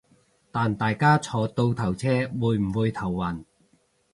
[0.51, 2.07] 但大家坐倒頭車
[2.41, 3.43] 會唔會頭暈